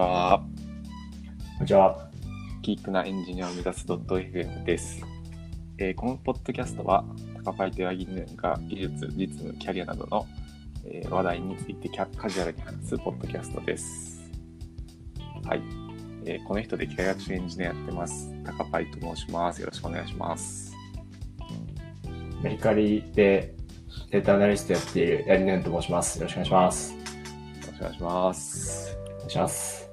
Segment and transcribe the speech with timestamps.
[0.00, 0.42] は。
[1.58, 2.10] こんにちは。
[2.62, 5.02] キークなエンジニアを目指す .fm です、
[5.78, 7.04] えーこのポッドキャストは、
[7.44, 10.26] 高パイとヤギヌが技術、実務、キャリアなどの、
[10.86, 14.30] えー話題についてキャカジュアルに話すポッドキャストです。
[15.44, 15.62] はい。
[16.24, 18.30] えーこの人で機械学習エンジニアやってます。
[18.44, 19.60] 高パイと申します。
[19.60, 20.74] よろしくお願いします。
[22.42, 23.54] メリカリで
[24.10, 26.18] データアナリストやっているヤリネンと申します。
[26.18, 26.92] よろしくお願いします。
[26.92, 26.98] よ
[27.66, 28.96] ろしくお願いします。
[28.96, 29.89] お願いします。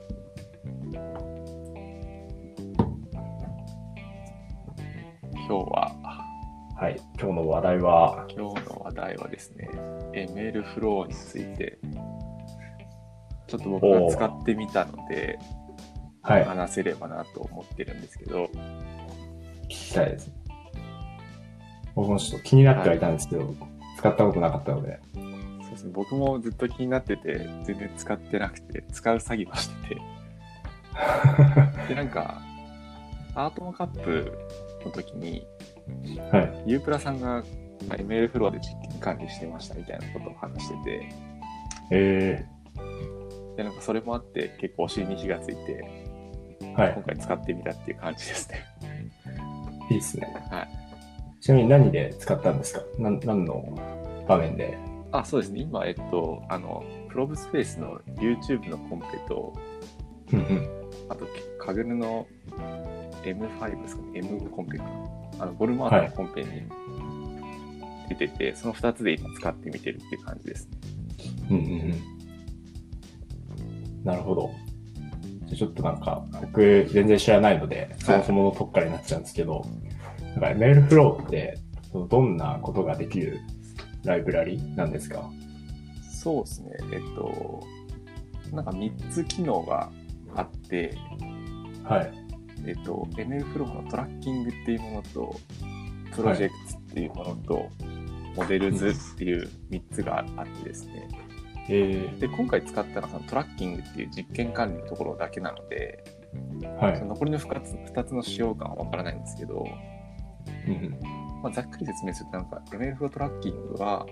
[5.48, 5.96] 今日は、
[6.76, 7.00] はい。
[7.18, 9.70] 今日の話題は、今日の話題はですね、
[10.14, 11.80] えーメールフローについて、
[13.48, 15.40] ちょっと僕が使ってみたので、
[16.22, 16.44] はい。
[16.44, 18.50] 話せればなと思ってるんですけど、
[19.68, 20.30] 聞きたいです。
[21.96, 23.56] 僕もちょっと気になってはいたんですけど、
[23.98, 25.00] 使ったことなかったので。
[25.14, 25.20] そ
[25.68, 30.02] うですね、僕もずっと気になってて、全然使ってなくて、使う詐欺をしてて、
[31.88, 32.42] で、なんか、
[33.34, 34.38] アートのカップ
[34.88, 35.46] の時に、
[36.32, 36.72] はい。
[36.72, 37.44] ユープラさんが
[37.88, 41.10] まあ ML フロアで実験管理してましたみたいなことを話してて、
[41.92, 42.46] え
[43.56, 47.04] で、なんかそれもあって結構お尻に火がついて、ー、はい今。
[47.04, 48.66] 回使ってみたっていう感じですね。
[49.90, 50.28] いいですね。
[50.52, 50.68] はい。
[51.40, 52.82] ちなみに何で使ったんですか？
[53.00, 53.64] なん何の
[54.28, 54.78] 場面で？
[55.12, 55.62] あ、そうですね。
[55.62, 59.54] 今、えっと、あの、プロブスペースの YouTube のコンペと、
[60.34, 60.70] うんうん。
[61.10, 61.26] あと、
[61.58, 62.28] カグルの
[63.24, 64.92] M5 ですかね、M コンペかな。
[65.40, 66.64] あの、ゴルマークのコンペに
[68.10, 70.78] 出てて、その2つで今使ってみてるっていう感じですね。
[71.50, 71.68] うんうんう
[74.02, 74.04] ん。
[74.04, 74.52] なるほど。
[75.46, 79.66] じゃあちょっとなんか、僕全然知らないので、そもそもの特化になっちゃうんですけど、
[80.36, 81.58] なんかメールフローって、
[82.10, 83.40] どんなことができる
[84.04, 85.30] ライブラリなんですか？
[86.12, 86.72] そうですね。
[86.92, 87.64] えっと、
[88.52, 89.90] なんか3つ機能が
[90.36, 90.96] あって、
[91.84, 92.12] はい。
[92.66, 95.36] えっと、ML フローのトラッキングっていうものと、
[96.16, 97.70] プロジェクトっていうものと、
[98.36, 101.08] モデルズっていう3つがあってですね。
[101.70, 107.10] えで、今回使ったのはそのトラッキングっていう実験管理のところだけなので、ー、はいその。
[107.10, 109.66] 残りの2つ ,2 つの使用感はわからないんですけど、
[110.68, 111.00] うんうん
[111.42, 114.06] まあ、ざっくり説明すると、なんか ML フロートラッキングは、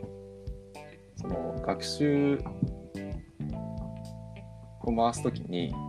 [1.16, 2.40] その学習
[4.82, 5.85] を回すときに、うん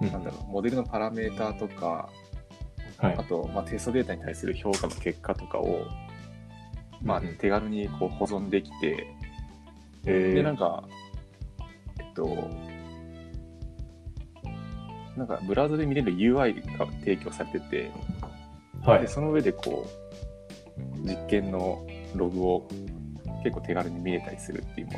[0.00, 2.08] なんだろう、モデルのパラメーターとか、
[2.98, 3.22] はいあ。
[3.24, 5.86] と、まあ、テストデータに対する評価の結果とかを、
[7.02, 9.06] まあうんうん、手軽にこう保存できて、
[10.06, 10.84] えで、なんか、
[12.00, 12.48] えっと、
[15.16, 17.92] なんか、ブラウザで見れる UI が提供されてて、で、
[18.84, 19.08] はい。
[19.08, 21.84] その上でこう、実験の
[22.14, 22.68] ログを
[23.42, 24.92] 結構手軽に見れたりするっていうも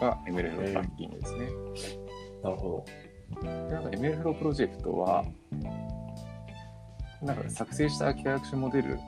[0.00, 1.48] が ML フロートラッキングですね。
[2.42, 3.03] なるほで
[3.42, 5.24] なんか ML フロープロジェクトは、
[7.22, 8.98] なんか作成した機械学習モデル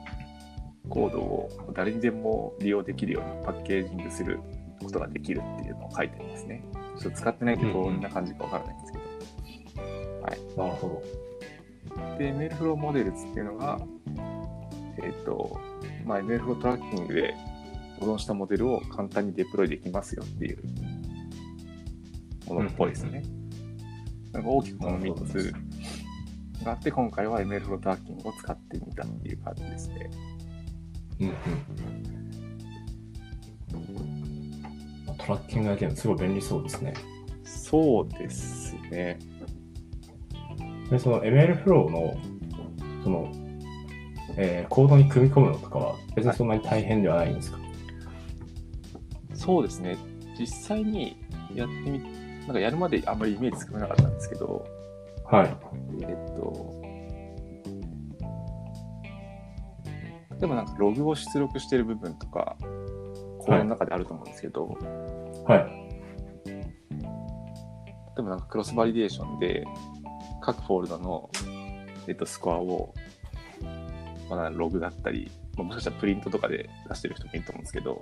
[0.89, 4.39] コードを誰にでも利用できるようにパッケージングする
[4.81, 6.63] ことができるっていうのを書いてありますね。
[6.99, 9.17] ちょっと使ってないんでどんな感じかわからないんですけど。
[10.55, 10.63] ど。
[10.63, 12.17] なるほど。
[12.17, 13.79] で、ML フローモデルっていうのが、
[15.01, 15.59] えっ、と、
[16.05, 17.35] まあ、ML フロートラッキングで
[17.99, 20.63] 保存したモデルを簡単にデプロイできますよっていう
[22.47, 23.23] ものっぽいですね。
[24.37, 25.51] なんか大きくこの3つ
[26.63, 30.11] があって、今回は ML フロートラッキングを使ってみたっていう感じですね。
[31.21, 31.33] うんうん。
[35.07, 36.93] まあトラッキングだけですごい便利そうですね。
[37.45, 39.17] そうですね。
[40.91, 42.15] で、その ML フローの、
[43.03, 43.31] その、
[44.35, 47.57] えーコードに組み込むのとかは別にそんなに大変ではないんですか、
[49.33, 49.97] そうですね。
[50.39, 51.17] 実際に
[51.55, 54.65] やってみ、なんかやるまであんまりイメージつかめなかったんですけど、
[55.25, 55.57] はい。
[56.01, 56.81] えっと、
[60.39, 62.55] でもなんかログを出力してる部分とか、
[63.39, 64.77] コードの中であると思うんですけど、
[65.45, 65.87] はい。
[68.15, 69.65] でもなんかクロスバリデーションで、
[70.41, 71.29] 各フォルダの、
[72.07, 72.93] えっと、スコアを、
[74.29, 77.99] まあ、ログだったり、まあもしかしたらプリントとかで出してる人もいると思うんですけど、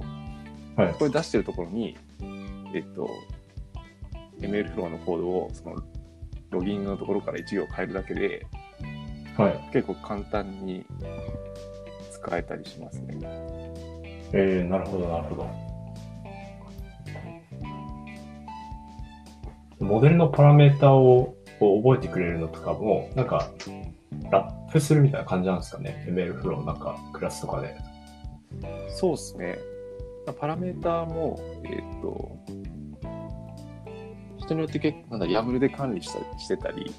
[0.76, 0.94] はい。
[0.94, 1.98] これ出してるところに、
[2.76, 3.10] えっと、
[4.42, 5.76] ML フローのコードを、その、
[6.52, 8.46] ロギングのところから1行変えるだけで、
[9.38, 9.70] はい。
[9.74, 10.86] 結構簡単に
[12.12, 13.18] 使えたりしますね。
[14.32, 15.66] えー、なるほど、なるほど。
[19.80, 23.52] モデルのパラメータをこう覚えてくれるのとかも、なんか、
[24.32, 26.06] ラップするみたいな感じなんですかね。
[26.10, 27.76] ML フローなんか、クラスとかで。
[28.90, 29.60] そうですね。
[30.26, 32.38] まあパラメーターも、えっ、と、
[34.46, 36.94] 人によって結構、なんだ、YAML で管理したりしてたり、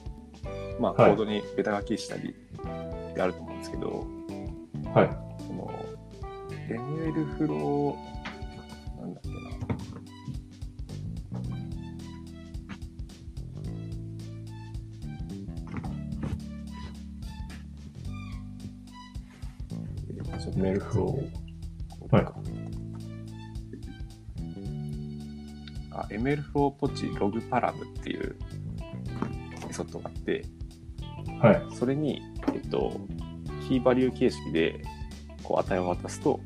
[0.81, 4.07] まあ、コはいードにベタ書きしたりってあると思うんですけど、
[4.93, 5.11] はい。
[5.47, 5.71] その、
[6.69, 9.37] ML フロー、なんだっけな。
[20.57, 21.36] メールフロー。
[26.19, 28.37] ML4 ポチログパラムっていう
[29.67, 30.45] メソッドがあって、
[31.41, 32.23] はい、それに、
[32.55, 33.01] えっと、
[33.69, 34.83] キーバリュー形式で
[35.43, 36.41] こう値を渡すと、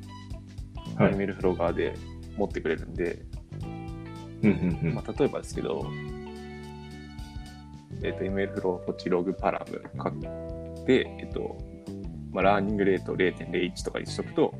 [0.96, 1.94] はい、ML フロー側で
[2.36, 3.22] 持ってくれるんで、
[4.42, 4.94] うんうんうん。
[4.94, 5.86] まあ、例えばですけど、
[8.02, 10.12] えっと、ML フローポチログパラムか
[10.86, 11.56] で、えっと
[12.32, 14.54] まあ、 learning rate 0.01とかにしとくと、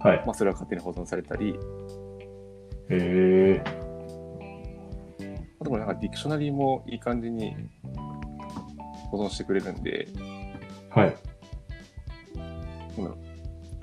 [0.00, 0.22] はい。
[0.26, 1.54] まあ、それは勝手に保存されたり、へ
[2.90, 3.81] えー、
[5.72, 7.56] とこれなんかディクショナリーもいい感じに
[9.10, 10.08] 保存してくれるんで、
[10.90, 11.16] はい。
[12.98, 13.16] なん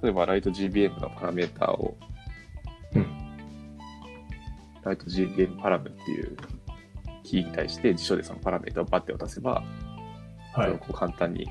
[0.02, 1.98] 例えばライト GBM のパラメーターを、
[2.94, 3.20] うん
[4.84, 6.38] ライト GBM パラムっていう
[7.24, 9.64] キーに対して辞書でそのパラメータをバッて渡せば、はい
[10.54, 10.78] それを。
[10.78, 11.50] こう簡単に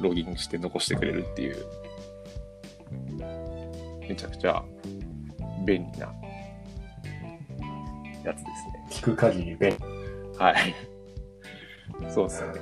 [0.00, 1.56] ロギンして残してくれるっていう、
[4.08, 4.64] めちゃくちゃ
[5.66, 6.12] 便利な
[8.24, 8.83] やつですね。
[9.04, 9.76] 聞く限り便利。
[10.38, 10.74] はい。
[12.08, 12.52] そうですね。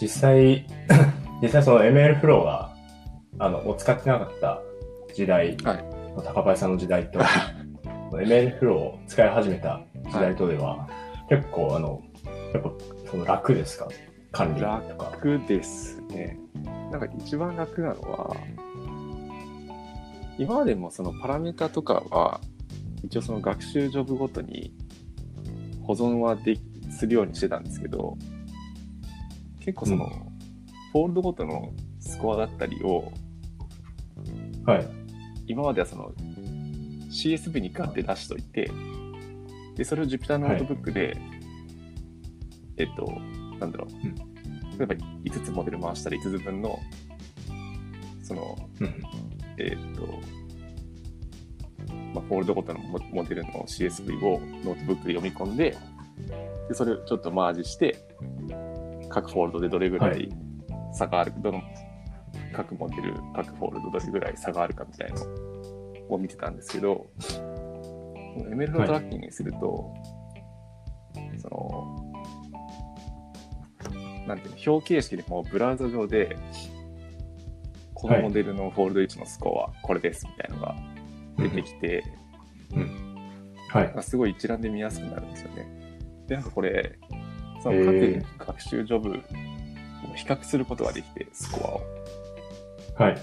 [0.00, 0.66] 実際、
[1.42, 2.74] 実際その ML フローが、
[3.38, 4.60] あの、を使ってなかった
[5.14, 5.84] 時代、はい
[6.24, 7.20] 高林さんの時代と、
[8.12, 10.88] ML フローを使い始めた時代とでは、
[11.28, 12.02] 結構、あの、
[12.52, 12.70] やっぱ、
[13.08, 13.88] その楽ですか？
[14.32, 15.10] 管理とか。
[15.12, 16.36] 楽ですね。
[16.90, 18.36] なんか一番楽なのは、
[20.38, 22.40] 今までもそのパラメータとかは、
[23.02, 24.74] 一応その学習ジョブごとに
[25.82, 28.16] 保存はできするようにしてたんですけど、
[29.60, 30.28] 結構その、うん
[30.90, 33.12] フォールドごとのスコアだったりを、
[34.64, 34.88] はい。
[35.46, 36.12] 今まではその
[37.10, 38.70] CSV にガッて出しといて、
[39.76, 41.16] で、それを Jupyter ノートブックで、
[42.78, 43.06] えっと、
[43.60, 44.14] なんだろう、うん
[44.78, 46.78] 例えば5つモデル回したら5つ分の、
[48.22, 49.02] その、うん。
[49.58, 50.20] えっと、
[52.18, 55.76] まあ、フォールドごとのモモデルの CSV をノートブックで読み込んで、
[56.68, 57.96] でそれをちょっとマージして、
[59.08, 60.24] 各フォールドでどれぐらはい。
[60.24, 60.32] い
[60.92, 61.62] 差がある、どの
[62.52, 65.26] 各モデル、各フォールドどれぐらい差があるかみたいなの
[66.08, 67.06] を見てたんですけど、
[68.36, 69.94] ML フロートラッキングにすると、
[71.36, 72.04] その、
[74.26, 76.36] なんていうの、表形式でもうブラウザ上で、
[77.94, 80.97] このモデルのフォールド1のスコアはこれですみたいなのが
[81.38, 82.04] 出てきて、
[83.70, 83.94] はいなん。
[83.94, 85.66] かすごい一覧で見やすくなるんですよね。
[86.26, 86.98] で、なんかこれ、
[87.62, 89.12] その各学習ジョブを
[90.14, 91.98] 比較することができて、スコアを。
[92.98, 93.14] はい。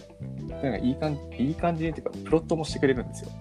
[0.47, 3.31] でなんかいい感じ、いい感じにっていうか、プロットもしてくれるんですよ。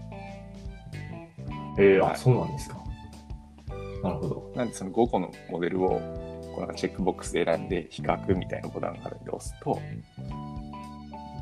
[1.78, 2.76] えー、あ、はいそうなんですか。
[4.02, 4.52] なるほど。
[4.54, 9.78] なんでその5個のモデルを、こうなんかチェックボックスで選んで、比較みたいなボタンがあるんで押すと、5
[10.20, 10.64] 個の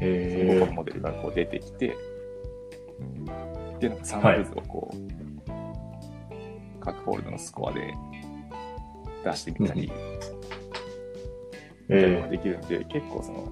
[0.00, 1.96] えー、モデルがこう出てきて、
[3.80, 5.12] で、なんかサンプル図をこう、
[6.80, 7.94] 各フォールドのスコアで
[9.24, 9.92] 出してみたり、
[11.88, 13.48] えできるんで、結構その、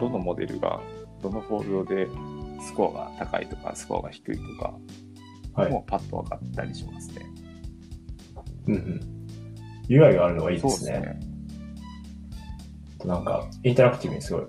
[0.00, 0.80] どのモデルが、
[1.22, 2.08] どのフォールドで
[2.62, 5.72] スコアが高いとか、スコアが低いとか、ー、はい。
[5.72, 7.26] もうパッと分かったりしますね。
[8.66, 9.00] うんうん。
[9.88, 11.18] UI があるのはいいですね。
[13.00, 13.14] そうね。
[13.14, 14.42] なんか、インタラクティブにすごい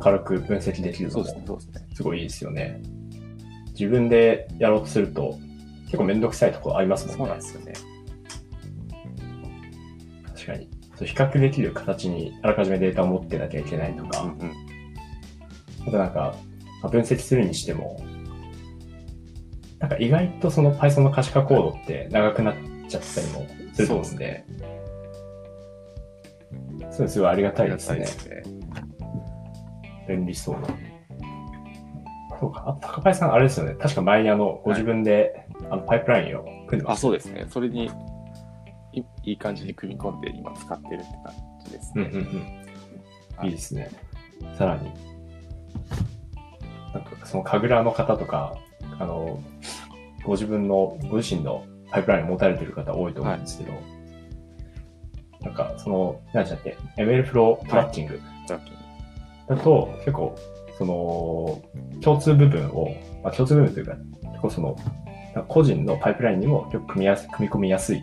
[0.00, 1.88] 軽く分析できるのもすね、そうですね。
[1.94, 2.82] すごいいいですよね。
[3.80, 5.38] 自分でやろうとすると、
[5.86, 7.18] 結構めんどくさいところありますもんね。
[7.18, 7.72] そうなんですよね。
[10.34, 10.68] 確かに。
[10.96, 14.52] そう比較できる形にあらかじめデータを持ってなきゃいけないとか、うんうん。
[15.88, 16.36] あとなんか、
[16.82, 18.04] まあ分析するにしても、
[19.78, 22.54] なんか意外とその Python の可視化コードって長くなっ
[22.86, 24.58] ちゃったりもすると思うんで、そう
[26.84, 27.52] いうのすごいありが。
[27.52, 28.42] たいですね。
[30.06, 30.68] 便利そうな。
[32.40, 32.64] そうか。
[32.66, 33.74] あと、高林さん、あれですよね。
[33.74, 37.02] 確か前にあの、ご自分で、あの、パイプラインを組んでまあ、す。
[37.02, 37.46] そうですね。
[37.50, 37.90] それに、
[38.92, 41.32] いいい感じに組み込んで今使ってるって感
[41.64, 42.02] じですね。
[42.02, 42.60] うんうんうん。
[43.36, 43.90] はいいいですね。
[44.58, 44.90] さらに、
[46.92, 48.54] なんかその神楽の方とか、
[48.98, 49.40] あの、
[50.24, 53.72] ご自分の、ご自身のパイプラインを持たれてる方多いと思うんですけど、
[55.42, 58.74] なんかその、何でしたっけ ?ML フロートラッキングトラッキン
[59.48, 60.36] グだと、結構、
[60.80, 61.62] その、
[62.00, 62.88] 共通部分を、
[63.22, 64.76] まあ、共通部分というか、結構その、
[65.46, 68.02] 個人のパイプラインにも結構組みやす組み込みやすい。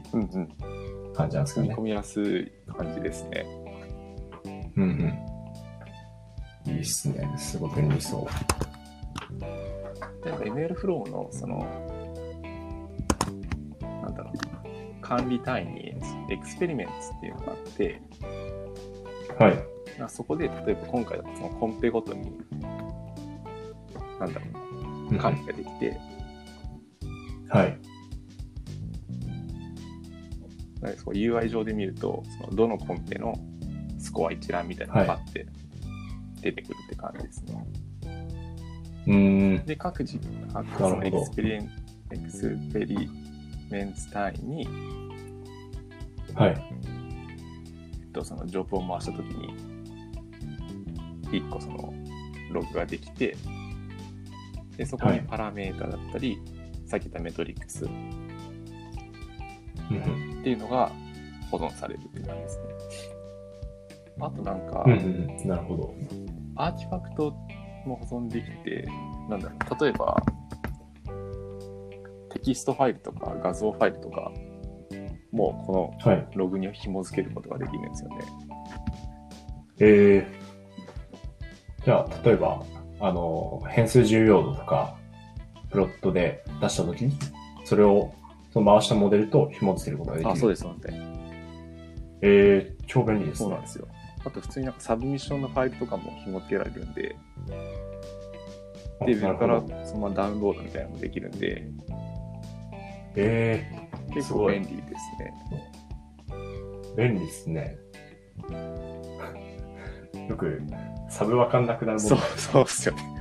[1.15, 1.81] 感じなんですかね組み込。
[1.81, 3.47] みやすい感じですね。
[4.75, 4.83] うん
[6.67, 6.71] うん。
[6.71, 7.27] いいっすね。
[7.35, 9.43] すごい便利そう。
[10.23, 11.65] で ML フローのその、
[13.81, 15.95] なんだろう、管理単位に
[16.29, 18.01] エクスペリメンツっていうのがあって、
[19.39, 19.77] はい。
[19.99, 22.31] まあそこで例えば今回だとそのコンペごとに、
[24.19, 24.45] なんだろ
[25.09, 25.97] う、うん管理ができて、
[27.49, 27.79] はい。
[30.81, 33.33] なんかそう UI 上で見ると、そのどのコンペの
[33.97, 35.47] スコア一覧みたいなのがあって
[36.41, 37.67] 出てくるって感じですね。
[39.07, 39.65] うーん。
[39.65, 40.19] で、各自、
[40.53, 41.71] 各その experien
[42.11, 44.67] experiments 単位に、
[46.35, 46.49] はい。
[46.49, 49.53] えっと、そのジョブを回したときに、
[51.31, 51.93] 1個その
[52.51, 53.35] ログができて、
[54.77, 56.39] で、そこにはいパラメータだったり、
[56.85, 57.87] さっき言った metrics っ
[59.89, 59.99] うんう
[60.39, 60.91] んていうのが
[61.51, 62.63] 保存されるって感じですね。
[64.19, 64.95] あとなんか、うんう
[65.45, 65.47] ん。
[65.47, 65.93] なるほど。
[66.55, 67.31] artifact
[67.85, 68.87] も保存できて、
[69.29, 70.15] なんだろう、例えば、
[72.33, 74.31] テキストファイルとか画像ファイルとか、
[75.31, 76.27] もうこのはい。
[76.35, 78.15] ログに紐付けることができるんですよね。
[79.79, 82.63] えー、じゃあ、例えば、
[82.99, 84.97] あの、変数重要度とか、
[85.69, 87.17] プロットで出したときに、
[87.65, 88.13] それを、
[88.51, 90.31] その回したモデルと紐付けることができる。
[90.31, 90.97] あ、そうでです、そうです。
[92.21, 93.45] えー、超便利ですね。
[93.45, 93.87] そうなんですよ。
[94.25, 97.15] あと普通になんかサブミッションのファイルとかも紐付けられるんで、
[98.99, 101.67] あで、ウェブからそのままダウンロードみたいなのもできるんで、
[103.15, 103.69] え
[104.13, 105.33] 結すごい構便利ですね。
[106.29, 107.77] ー、便利ですね。
[110.29, 110.61] よく、
[111.09, 113.17] サブわかんなくなるものそう、そうっすよね。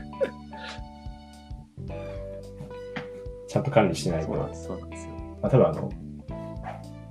[3.49, 4.27] ちゃんと管理しないと。
[4.27, 5.13] そうなんです、よ。
[5.41, 5.91] まあ、多分あの、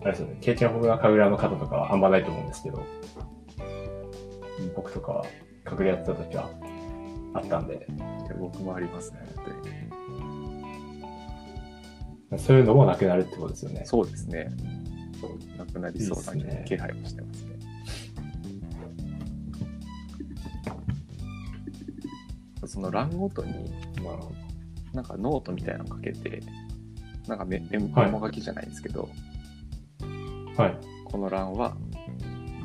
[0.01, 2.83] あれですよね、経験豊富な神楽の方とかはあんまないと思うんですけど、
[4.75, 5.25] 僕とかは、
[5.69, 6.49] 隠れやってた時は
[7.33, 7.87] あったんで、
[8.39, 9.51] 僕もありますね、本当
[12.35, 12.39] に。
[12.39, 13.81] そういうのもなくなるってことですよね。
[13.85, 14.51] そうですね。
[15.57, 17.54] なくなりそうないいですね気配もしてますね。
[22.75, 24.33] その欄ごとに、なるほ
[24.93, 26.41] なんかノートみたいなの書けて、
[27.25, 29.09] なんかメメモ書きじゃないですけど、
[30.57, 30.61] ど。
[30.61, 30.77] はい。
[31.05, 31.77] この欄は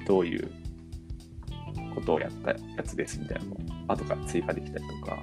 [0.08, 0.50] どういう
[1.94, 5.22] ことをやったやつですみたいなのを後から追加できたりとか、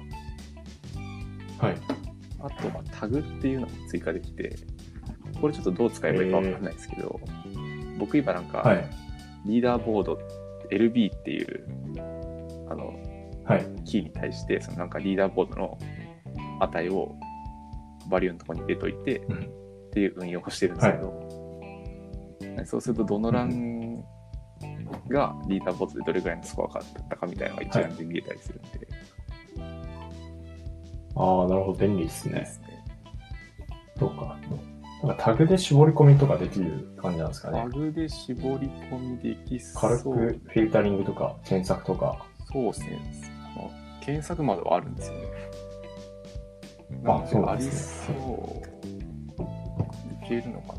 [1.58, 1.76] はい。
[2.40, 4.56] あとはタグっていうのも追加できて、
[5.38, 7.20] これちょっとどう使えばいいかわかんないですけど、
[7.98, 8.88] 僕今なんか、はい。
[9.44, 10.18] リーダーボード
[10.70, 12.17] LB っていう。
[13.84, 15.78] キーに対してそのなんかリーダーボードの
[16.60, 17.14] 値を
[18.10, 23.96] バリューのところに入れといてうんっていう運用をしてるんですけど、そうするとどの欄
[25.08, 28.88] がリーダーボードでどれぐらいのスコアがだったかみたいなのが一覧で見えたりするんで、
[31.16, 31.78] ああ、なるほど。
[31.78, 32.40] 便利ですね。
[32.40, 32.84] ですね
[33.98, 34.38] そうか。
[35.02, 37.78] なんかタグで絞り込みとかできる感じなんですかねタ。
[37.78, 42.26] グで絞り込みできそう軽くフィルタリングとか検索とか。
[42.52, 43.37] そうですね。
[44.00, 45.24] 検索まではあるんですよね。
[47.04, 48.68] あなんかありそうなんですそう。
[50.24, 50.78] いけるのかな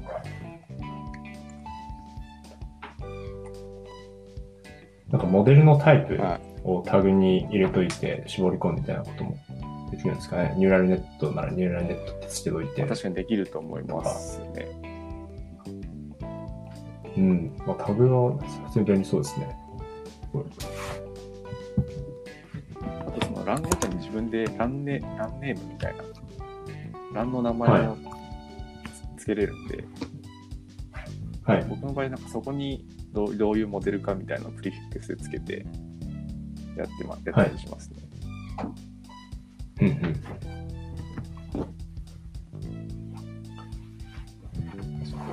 [5.10, 6.50] なんかモデルのタイプはい。
[6.64, 9.38] をタグに入れといて絞り込むみたいなことも
[9.92, 10.54] できるんですかね。
[10.58, 12.84] ニューラルネットならニューラルネットってつけといて。
[12.84, 14.68] 確かにできると思いますね。
[17.18, 17.58] うん。
[17.66, 19.56] まあ、タグは普通に便利そうですね。
[23.50, 26.04] 欄ごとに自分で欄ネ欄ネームみたいな、
[27.16, 27.98] 欄の名前を
[29.18, 29.84] つつけれるんで、
[31.44, 31.66] はい。
[31.66, 35.66] 僕の場合なんかそこにどうどういうモデルかみたいなのをプリフィックスでつけて
[36.78, 37.98] やってまやったりしますね。
[39.82, 39.98] うんうん。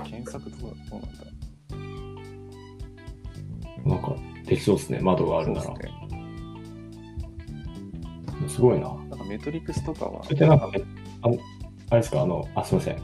[0.04, 1.26] 検索とかどうなんだ
[3.84, 5.00] なんか、できそうですね。
[5.00, 5.62] 窓があるなら。
[5.62, 6.05] そうですね。
[8.56, 8.88] すごいな。
[8.88, 10.70] なんかメトリックスとかはそれってなんか、
[11.22, 11.36] あの、
[11.90, 12.96] あれですか、あの、あ、すみません。
[12.96, 13.00] あ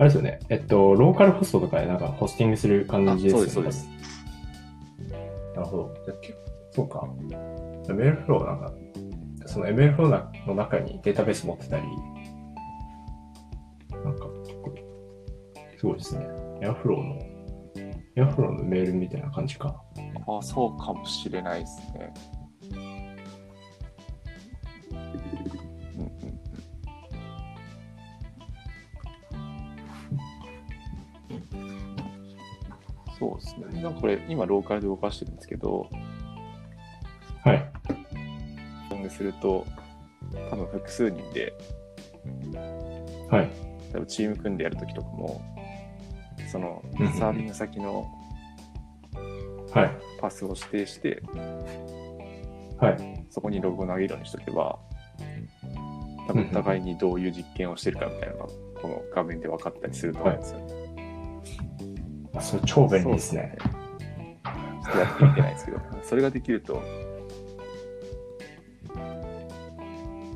[0.00, 0.40] れですよね。
[0.48, 3.48] えっと、ローカルホストとかでなんかホスティングする感あじですよね。
[3.50, 3.94] そうです、そう
[5.08, 5.14] です。
[5.54, 5.94] なるほど。
[6.04, 6.38] じゃあ結構
[6.72, 7.08] そうか。
[7.86, 8.72] ML フローなんか、
[9.46, 11.84] その ML フローの中にデータベース持ってたり、
[14.04, 14.26] なんか
[15.78, 16.26] すごいですね。
[16.60, 17.18] エアフローの、
[18.16, 19.80] エアフローのメールみたいな感じか。
[20.26, 22.12] あそうかもしれないですね。
[33.84, 35.90] なんかこれ、今ローカルで動かしてるんですけど、
[37.44, 37.70] はい。
[38.90, 39.66] ロングすると、
[40.50, 41.52] 多分複数人で、
[43.28, 43.50] はい。
[43.92, 45.42] 多分チーム組んでやるときとかも、
[46.50, 46.82] その
[47.18, 48.10] サービング先の
[49.70, 49.90] はい。
[50.18, 51.22] パスを指定して、
[52.78, 53.26] はい。
[53.28, 54.78] そこにログを投げるようにしとけば、
[56.26, 58.46] 多分お互いにどういう実験をしてるかみたいなのが、
[58.80, 60.83] この画面で分かったりすると思うんですよね。
[62.34, 63.56] あそれ超便利ですね。
[64.84, 66.82] ちょっとやってみてないですけど、それができると、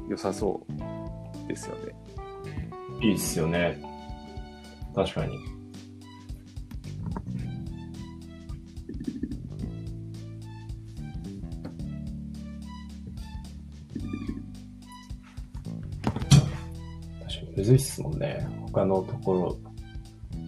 [0.09, 0.65] 良さそ
[1.45, 1.95] うですよね。
[3.01, 3.79] いいっすよね。
[4.95, 5.39] 確かに。
[17.21, 18.49] 確かにむずいっすもんね。
[18.73, 19.68] 他のところ、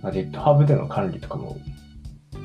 [0.03, 1.57] まあ GitHub での管理とかも、
[2.33, 2.37] ち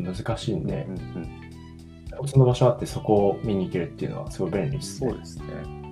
[0.00, 5.10] ょっと難しいんでう、んうん、共通の場所あってそこを見に行けるっていうのはすごい便利ですね。
[5.10, 5.83] そうですね。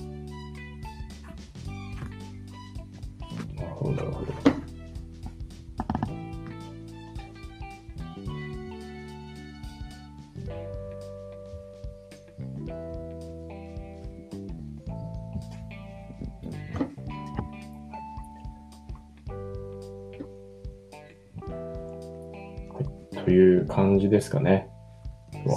[23.25, 24.69] という感じですかね。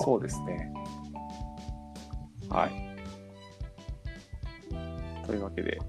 [0.04, 0.72] そうですね。
[2.50, 2.72] はい。
[5.26, 5.80] というわけで、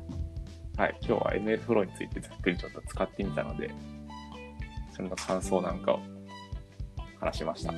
[0.76, 3.71] はい、今日は ML フローについてざっくりちょっと使ってみたので、
[4.95, 6.00] それの感想なんかを
[7.21, 7.73] 話しました。
[7.73, 7.76] ち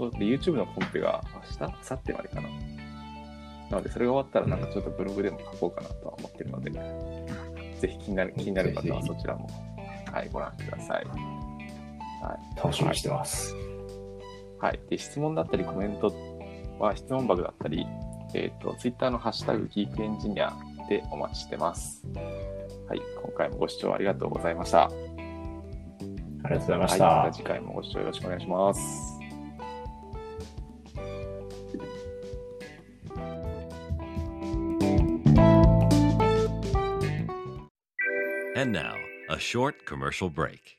[0.00, 1.24] ょっと YouTube のコンペが
[1.60, 2.48] 明日、明後日までかな？
[3.70, 6.70] なので、それが終わったらなんかちょっとブログでも書こうかなとは思ってるので、
[7.80, 9.48] ぜひ気になる気になる方はそちらも、
[10.12, 11.06] はい、ご覧ください。
[12.56, 13.54] 楽しみにしてます。
[14.60, 14.80] はい。
[14.88, 16.14] で、質問だったりコメント
[16.78, 17.86] は質問箱だったり、
[18.34, 20.52] えっ、と、Twitter のハッシュタグギークエンジニア
[20.88, 22.06] でお待ちしてます。
[22.88, 23.02] はい。
[23.22, 24.84] 今回もご視聴ありがとうございました。
[24.84, 24.96] あり
[26.42, 26.88] がとうございまはい。
[26.90, 27.04] した。
[27.06, 29.16] また次回もご視聴よろしくお願いします。
[38.56, 38.94] And now,
[39.28, 40.78] a short commercial break.